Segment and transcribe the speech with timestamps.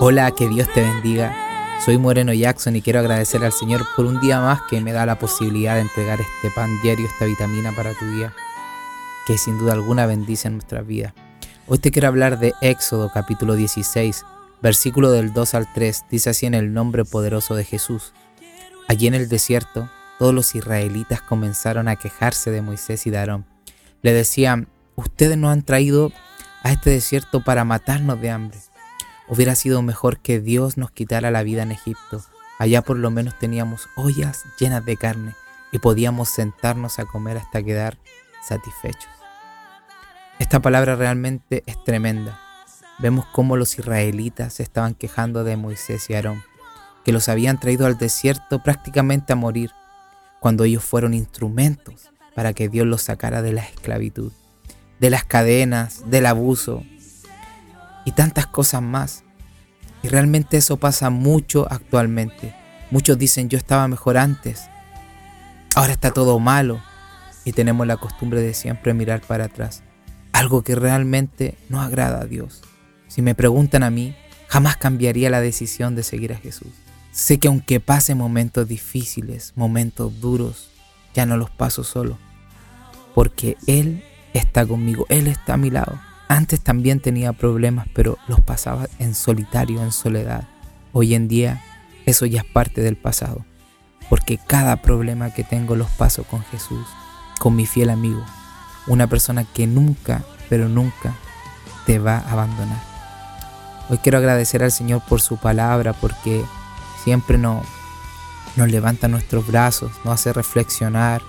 [0.00, 1.36] Hola, que Dios te bendiga.
[1.84, 5.06] Soy Moreno Jackson y quiero agradecer al Señor por un día más que me da
[5.06, 8.34] la posibilidad de entregar este pan diario, esta vitamina para tu día,
[9.26, 11.12] que sin duda alguna bendice en nuestras vidas.
[11.68, 14.24] Hoy te quiero hablar de Éxodo capítulo 16,
[14.60, 18.12] versículo del 2 al 3, dice así en el nombre poderoso de Jesús.
[18.88, 23.44] Allí en el desierto, todos los israelitas comenzaron a quejarse de Moisés y de.
[24.02, 24.66] Le decían,
[24.96, 26.10] ustedes nos han traído
[26.62, 28.58] a este desierto para matarnos de hambre.
[29.28, 32.22] Hubiera sido mejor que Dios nos quitara la vida en Egipto.
[32.58, 35.34] Allá por lo menos teníamos ollas llenas de carne
[35.72, 37.98] y podíamos sentarnos a comer hasta quedar
[38.42, 39.10] satisfechos.
[40.38, 42.40] Esta palabra realmente es tremenda.
[42.98, 46.42] Vemos cómo los israelitas se estaban quejando de Moisés y Aarón,
[47.04, 49.70] que los habían traído al desierto prácticamente a morir,
[50.40, 54.32] cuando ellos fueron instrumentos para que Dios los sacara de la esclavitud,
[55.00, 56.84] de las cadenas, del abuso,
[58.04, 59.24] y tantas cosas más.
[60.02, 62.54] Y realmente eso pasa mucho actualmente.
[62.90, 64.68] Muchos dicen yo estaba mejor antes,
[65.74, 66.82] ahora está todo malo
[67.44, 69.82] y tenemos la costumbre de siempre mirar para atrás.
[70.32, 72.62] Algo que realmente no agrada a Dios.
[73.08, 74.14] Si me preguntan a mí,
[74.48, 76.72] jamás cambiaría la decisión de seguir a Jesús.
[77.12, 80.70] Sé que aunque pase momentos difíciles, momentos duros,
[81.14, 82.18] ya no los paso solo.
[83.14, 84.04] Porque Él
[84.40, 86.00] está conmigo, Él está a mi lado.
[86.28, 90.48] Antes también tenía problemas, pero los pasaba en solitario, en soledad.
[90.92, 91.62] Hoy en día
[92.06, 93.44] eso ya es parte del pasado,
[94.08, 96.86] porque cada problema que tengo los paso con Jesús,
[97.38, 98.24] con mi fiel amigo,
[98.86, 101.14] una persona que nunca, pero nunca
[101.86, 102.82] te va a abandonar.
[103.88, 106.44] Hoy quiero agradecer al Señor por su palabra, porque
[107.02, 107.66] siempre nos,
[108.56, 111.22] nos levanta nuestros brazos, nos hace reflexionar,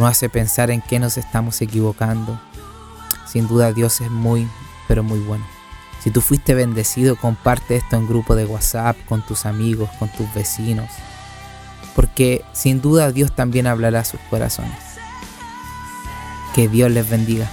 [0.00, 2.40] nos hace pensar en qué nos estamos equivocando
[3.30, 4.48] sin duda Dios es muy,
[4.88, 5.44] pero muy bueno.
[6.02, 10.32] Si tú fuiste bendecido, comparte esto en grupo de WhatsApp, con tus amigos, con tus
[10.34, 10.90] vecinos.
[11.94, 14.78] Porque sin duda Dios también hablará a sus corazones.
[16.54, 17.48] Que Dios les bendiga.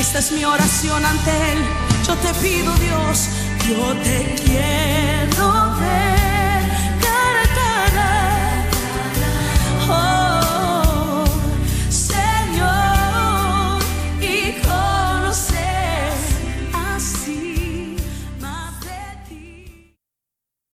[0.00, 1.58] Esta es mi oración ante Él.
[2.08, 3.28] Yo te pido, Dios,
[3.68, 5.19] yo te quiero.